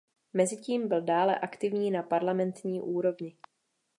Mezitím 0.33 0.87
byl 0.87 1.01
dále 1.01 1.39
aktivní 1.39 1.91
na 1.91 2.03
parlamentní 2.03 2.81
úrovni. 2.81 3.37